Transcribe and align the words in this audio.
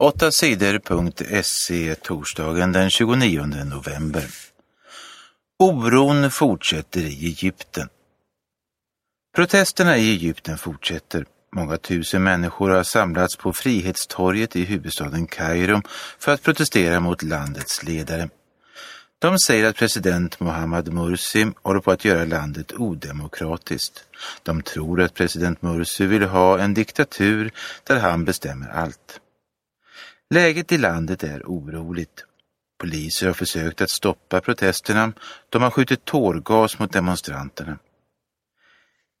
8 0.00 0.32
sidor.se 0.32 1.94
torsdagen 1.94 2.72
den 2.72 2.90
29 2.90 3.64
november. 3.64 4.24
Oron 5.58 6.30
fortsätter 6.30 7.00
i 7.00 7.26
Egypten. 7.26 7.88
Protesterna 9.34 9.96
i 9.96 10.10
Egypten 10.10 10.58
fortsätter. 10.58 11.26
Många 11.56 11.76
tusen 11.76 12.22
människor 12.22 12.70
har 12.70 12.82
samlats 12.82 13.36
på 13.36 13.52
Frihetstorget 13.52 14.56
i 14.56 14.64
huvudstaden 14.64 15.26
Kairo 15.26 15.82
för 16.18 16.32
att 16.34 16.42
protestera 16.42 17.00
mot 17.00 17.22
landets 17.22 17.82
ledare. 17.82 18.28
De 19.18 19.38
säger 19.38 19.64
att 19.64 19.76
president 19.76 20.40
Mohammad 20.40 20.92
Mursi 20.92 21.52
håller 21.62 21.80
på 21.80 21.90
att 21.90 22.04
göra 22.04 22.24
landet 22.24 22.72
odemokratiskt. 22.72 24.04
De 24.42 24.62
tror 24.62 25.00
att 25.00 25.14
president 25.14 25.62
Mursi 25.62 26.06
vill 26.06 26.22
ha 26.22 26.58
en 26.58 26.74
diktatur 26.74 27.50
där 27.84 28.00
han 28.00 28.24
bestämmer 28.24 28.68
allt. 28.68 29.20
Läget 30.34 30.72
i 30.72 30.78
landet 30.78 31.22
är 31.22 31.42
oroligt. 31.42 32.24
Poliser 32.78 33.26
har 33.26 33.34
försökt 33.34 33.80
att 33.80 33.90
stoppa 33.90 34.40
protesterna. 34.40 35.12
De 35.48 35.62
har 35.62 35.70
skjutit 35.70 36.04
tårgas 36.04 36.78
mot 36.78 36.92
demonstranterna. 36.92 37.78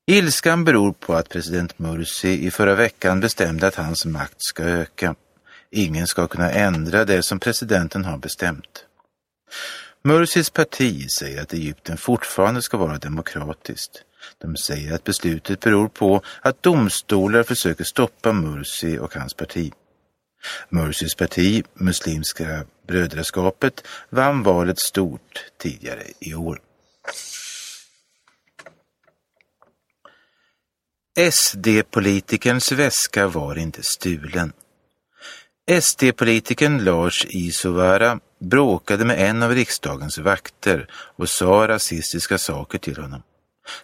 Ilskan 0.06 0.64
beror 0.64 0.92
på 0.92 1.14
att 1.14 1.28
president 1.28 1.78
Mursi 1.78 2.46
i 2.46 2.50
förra 2.50 2.74
veckan 2.74 3.20
bestämde 3.20 3.66
att 3.66 3.74
hans 3.74 4.04
makt 4.06 4.36
ska 4.42 4.62
öka. 4.62 5.14
Ingen 5.70 6.06
ska 6.06 6.26
kunna 6.26 6.50
ändra 6.50 7.04
det 7.04 7.22
som 7.22 7.40
presidenten 7.40 8.04
har 8.04 8.18
bestämt. 8.18 8.86
Mursis 10.02 10.50
parti 10.50 11.10
säger 11.10 11.42
att 11.42 11.52
Egypten 11.52 11.96
fortfarande 11.96 12.62
ska 12.62 12.76
vara 12.76 12.98
demokratiskt. 12.98 14.04
De 14.38 14.56
säger 14.56 14.94
att 14.94 15.04
beslutet 15.04 15.60
beror 15.60 15.88
på 15.88 16.22
att 16.40 16.62
domstolar 16.62 17.42
försöker 17.42 17.84
stoppa 17.84 18.32
Mursi 18.32 18.98
och 18.98 19.14
hans 19.14 19.34
parti. 19.34 19.72
Mursis 20.68 21.14
parti, 21.14 21.64
Muslimska 21.74 22.64
brödraskapet, 22.88 23.86
vann 24.10 24.42
valet 24.42 24.78
stort 24.78 25.44
tidigare 25.58 26.02
i 26.20 26.34
år. 26.34 26.60
SD-politikerns 31.30 32.72
väska 32.72 33.26
var 33.26 33.58
inte 33.58 33.82
stulen. 33.82 34.52
SD-politikern 35.80 36.84
Lars 36.84 37.26
Isovara 37.28 38.20
bråkade 38.40 39.04
med 39.04 39.30
en 39.30 39.42
av 39.42 39.54
riksdagens 39.54 40.18
vakter 40.18 40.86
och 40.92 41.28
sa 41.28 41.68
rasistiska 41.68 42.38
saker 42.38 42.78
till 42.78 42.96
honom. 42.96 43.22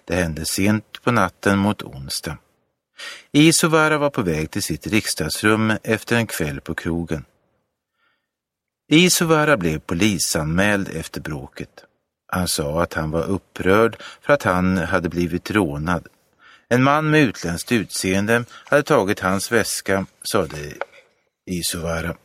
Det 0.04 0.14
hände 0.14 0.44
sent 0.44 1.02
på 1.02 1.10
natten 1.10 1.58
mot 1.58 1.82
onsdag. 1.82 2.38
Isovara 3.32 3.98
var 3.98 4.10
på 4.10 4.22
väg 4.22 4.50
till 4.50 4.62
sitt 4.62 4.86
riksdagsrum 4.86 5.72
efter 5.82 6.16
en 6.16 6.26
kväll 6.26 6.60
på 6.60 6.74
krogen. 6.74 7.24
Isovara 8.88 9.56
blev 9.56 9.78
polisanmäld 9.78 10.88
efter 10.88 11.20
bråket. 11.20 11.84
Han 12.28 12.48
sa 12.48 12.82
att 12.82 12.94
han 12.94 13.10
var 13.10 13.24
upprörd 13.24 14.02
för 14.20 14.32
att 14.32 14.42
han 14.42 14.78
hade 14.78 15.08
blivit 15.08 15.50
rånad. 15.50 16.06
En 16.68 16.82
man 16.82 17.10
med 17.10 17.20
utländskt 17.20 17.72
utseende 17.72 18.44
hade 18.50 18.82
tagit 18.82 19.20
hans 19.20 19.52
väska, 19.52 20.06
sade 20.32 20.72
Isovara. 21.50 22.16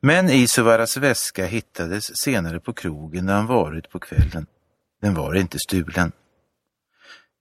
Men 0.00 0.30
Isovaras 0.30 0.96
väska 0.96 1.46
hittades 1.46 2.16
senare 2.16 2.60
på 2.60 2.72
krogen 2.72 3.26
där 3.26 3.34
han 3.34 3.46
varit 3.46 3.90
på 3.90 3.98
kvällen. 3.98 4.46
Den 5.02 5.14
var 5.14 5.34
inte 5.34 5.58
stulen. 5.58 6.12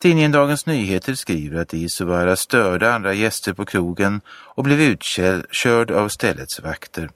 Tidningen 0.04 0.32
Dagens 0.32 0.66
Nyheter 0.66 1.16
skriver 1.16 1.62
att 1.62 1.74
Isovara 1.74 2.36
störde 2.36 2.94
andra 2.94 3.14
gäster 3.14 3.54
på 3.54 3.66
krogen 3.66 4.22
och 4.28 4.64
blev 4.64 4.82
utkörd 4.82 5.92
av 5.92 6.10
ställets 6.10 6.60
vakter. 6.60 7.10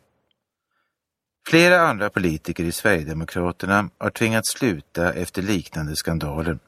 Flera 1.48 1.82
andra 1.82 2.10
politiker 2.10 2.64
i 2.64 2.72
Sverigedemokraterna 2.72 3.90
har 3.98 4.10
tvingats 4.10 4.52
sluta 4.52 5.14
efter 5.14 5.42
liknande 5.42 5.96
skandaler. 5.96 6.60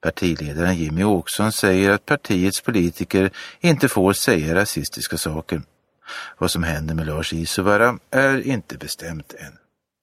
Partiledaren 0.00 0.76
Jimmy 0.76 1.04
Åkesson 1.04 1.52
säger 1.52 1.90
att 1.90 2.06
partiets 2.06 2.60
politiker 2.60 3.30
inte 3.60 3.88
får 3.88 4.12
säga 4.12 4.54
rasistiska 4.54 5.18
saker. 5.18 5.62
Vad 6.38 6.50
som 6.50 6.62
händer 6.62 6.94
med 6.94 7.06
Lars 7.06 7.32
Isovara 7.32 7.98
är 8.10 8.46
inte 8.46 8.76
bestämt 8.76 9.34
än. 9.38 9.58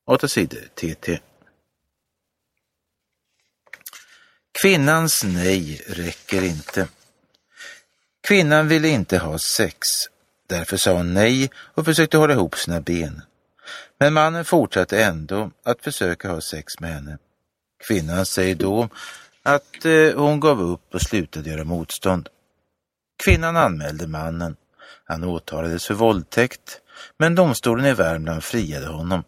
8 0.08 0.28
sidor 0.28 0.60
TT. 0.76 1.20
Kvinnans 4.62 5.24
nej 5.24 5.82
räcker 5.88 6.44
inte. 6.44 6.88
Kvinnan 8.28 8.68
ville 8.68 8.88
inte 8.88 9.18
ha 9.18 9.40
sex. 9.40 9.88
Därför 10.50 10.78
sa 10.78 10.94
hon 10.94 11.14
nej 11.14 11.50
och 11.56 11.86
försökte 11.86 12.18
hålla 12.18 12.34
ihop 12.34 12.56
sina 12.56 12.82
ben. 12.82 13.22
Men 14.00 14.14
mannen 14.14 14.46
fortsatte 14.46 15.04
ändå 15.04 15.52
att 15.64 15.82
försöka 15.82 16.30
ha 16.32 16.42
sex 16.42 16.80
med 16.80 16.94
henne. 16.94 17.18
Kvinnan 17.88 18.26
säger 18.26 18.56
då 18.56 18.90
att 19.44 19.86
eh, 19.86 20.14
hon 20.16 20.40
gav 20.40 20.62
upp 20.62 20.94
och 20.94 21.02
slutade 21.02 21.50
göra 21.50 21.64
motstånd. 21.64 22.30
Kvinnan 23.24 23.58
anmälde 23.58 24.08
mannen. 24.08 24.56
Han 25.06 25.24
åtalades 25.24 25.88
för 25.88 25.94
våldtäkt, 25.94 26.82
men 27.18 27.36
domstolen 27.36 27.86
i 27.86 27.94
Värmland 27.94 28.44
friade 28.44 28.88
honom. 28.88 29.24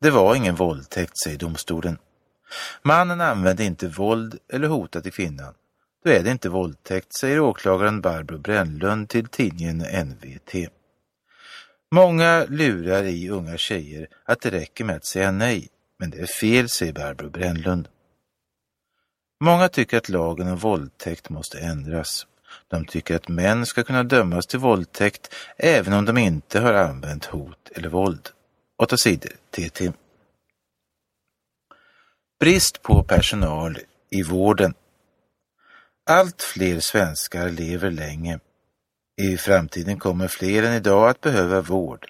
Det 0.00 0.10
var 0.10 0.34
ingen 0.34 0.54
våldtäkt, 0.54 1.18
säger 1.18 1.38
domstolen. 1.38 1.98
Mannen 2.82 3.20
använde 3.20 3.64
inte 3.64 3.88
våld 3.88 4.38
eller 4.52 4.68
hotade 4.68 5.10
kvinnan. 5.10 5.54
Då 6.04 6.10
är 6.10 6.22
det 6.22 6.30
inte 6.30 6.48
våldtäkt, 6.48 7.14
säger 7.14 7.40
åklagaren 7.40 8.00
Barbro 8.00 8.38
Brännlund 8.38 9.08
till 9.08 9.28
tidningen 9.28 10.06
NVT. 10.06 10.70
Många 11.92 12.44
lurar 12.48 13.04
i 13.04 13.28
unga 13.28 13.56
tjejer 13.56 14.08
att 14.24 14.40
det 14.40 14.50
räcker 14.50 14.84
med 14.84 14.96
att 14.96 15.06
säga 15.06 15.30
nej, 15.30 15.68
men 15.98 16.10
det 16.10 16.18
är 16.18 16.26
fel, 16.26 16.68
säger 16.68 16.92
Barbro 16.92 17.30
Brännlund. 17.30 17.88
Många 19.40 19.68
tycker 19.68 19.96
att 19.96 20.08
lagen 20.08 20.48
om 20.48 20.56
våldtäkt 20.56 21.28
måste 21.28 21.58
ändras. 21.58 22.26
De 22.68 22.84
tycker 22.84 23.16
att 23.16 23.28
män 23.28 23.66
ska 23.66 23.82
kunna 23.82 24.02
dömas 24.02 24.46
till 24.46 24.58
våldtäkt 24.58 25.34
även 25.56 25.92
om 25.92 26.04
de 26.04 26.18
inte 26.18 26.60
har 26.60 26.74
använt 26.74 27.24
hot 27.24 27.70
eller 27.74 27.88
våld. 27.88 28.28
8 28.78 28.96
sidor 28.96 29.32
TT. 29.50 29.92
Brist 32.44 32.82
på 32.82 33.02
personal 33.02 33.78
i 34.10 34.22
vården. 34.22 34.74
Allt 36.06 36.42
fler 36.42 36.80
svenskar 36.80 37.48
lever 37.48 37.90
länge. 37.90 38.38
I 39.22 39.36
framtiden 39.36 39.98
kommer 39.98 40.28
fler 40.28 40.62
än 40.62 40.74
idag 40.74 41.08
att 41.08 41.20
behöva 41.20 41.60
vård. 41.60 42.06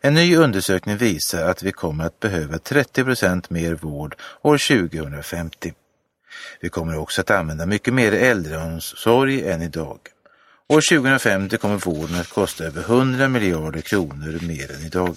En 0.00 0.14
ny 0.14 0.36
undersökning 0.36 0.96
visar 0.96 1.48
att 1.48 1.62
vi 1.62 1.72
kommer 1.72 2.04
att 2.04 2.20
behöva 2.20 2.58
30 2.58 3.04
procent 3.04 3.50
mer 3.50 3.74
vård 3.74 4.16
år 4.42 4.88
2050. 4.88 5.72
Vi 6.60 6.68
kommer 6.68 6.98
också 6.98 7.20
att 7.20 7.30
använda 7.30 7.66
mycket 7.66 7.94
mer 7.94 8.12
äldreomsorg 8.12 9.50
än 9.50 9.62
idag. 9.62 9.98
År 10.68 10.96
2050 10.96 11.56
kommer 11.56 11.76
vården 11.76 12.20
att 12.20 12.28
kosta 12.28 12.64
över 12.64 12.80
100 12.80 13.28
miljarder 13.28 13.80
kronor 13.80 14.38
mer 14.42 14.72
än 14.72 14.86
idag. 14.86 15.16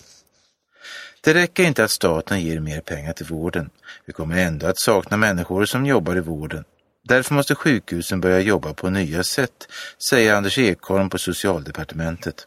Det 1.21 1.33
räcker 1.33 1.63
inte 1.63 1.83
att 1.83 1.91
staten 1.91 2.41
ger 2.41 2.59
mer 2.59 2.81
pengar 2.81 3.13
till 3.13 3.25
vården. 3.25 3.69
Vi 4.05 4.13
kommer 4.13 4.37
ändå 4.37 4.67
att 4.67 4.79
sakna 4.79 5.17
människor 5.17 5.65
som 5.65 5.85
jobbar 5.85 6.17
i 6.17 6.19
vården. 6.19 6.63
Därför 7.03 7.33
måste 7.33 7.55
sjukhusen 7.55 8.21
börja 8.21 8.39
jobba 8.39 8.73
på 8.73 8.89
nya 8.89 9.23
sätt, 9.23 9.67
säger 10.09 10.33
Anders 10.33 10.57
Ekholm 10.57 11.09
på 11.09 11.17
socialdepartementet. 11.17 12.45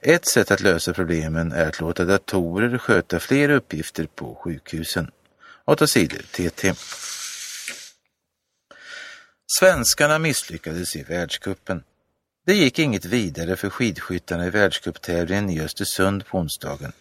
Ett 0.00 0.26
sätt 0.26 0.50
att 0.50 0.60
lösa 0.60 0.92
problemen 0.92 1.52
är 1.52 1.68
att 1.68 1.80
låta 1.80 2.04
datorer 2.04 2.78
sköta 2.78 3.20
fler 3.20 3.48
uppgifter 3.48 4.06
på 4.06 4.34
sjukhusen. 4.34 5.10
8 5.64 5.86
sidor 5.86 6.18
TT. 6.18 6.74
Svenskarna 9.58 10.18
misslyckades 10.18 10.96
i 10.96 11.02
världskuppen. 11.02 11.82
Det 12.46 12.54
gick 12.54 12.78
inget 12.78 13.04
vidare 13.04 13.56
för 13.56 13.70
skidskyttarna 13.70 14.46
i 14.46 14.50
världscuptävlingen 14.50 15.50
i 15.50 15.60
Östersund 15.60 16.26
på 16.26 16.38
onsdagen. 16.38 16.92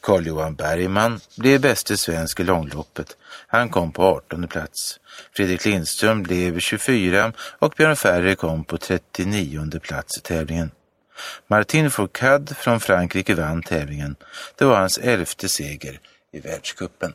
Carl-Johan 0.00 0.54
Bergman 0.54 1.20
blev 1.36 1.60
bäste 1.60 1.96
svensk 1.96 2.40
i 2.40 2.44
långloppet. 2.44 3.16
Han 3.46 3.68
kom 3.68 3.92
på 3.92 4.02
18 4.02 4.48
plats. 4.48 5.00
Fredrik 5.36 5.64
Lindström 5.64 6.22
blev 6.22 6.58
24 6.60 7.32
och 7.38 7.74
Björn 7.76 7.96
Ferry 7.96 8.34
kom 8.34 8.64
på 8.64 8.78
39 8.78 9.80
plats 9.80 10.18
i 10.18 10.20
tävlingen. 10.20 10.70
Martin 11.46 11.90
Fourcade 11.90 12.54
från 12.54 12.80
Frankrike 12.80 13.34
vann 13.34 13.62
tävlingen. 13.62 14.16
Det 14.58 14.64
var 14.64 14.76
hans 14.76 14.98
elfte 14.98 15.48
seger 15.48 16.00
i 16.32 16.40
världskuppen. 16.40 17.14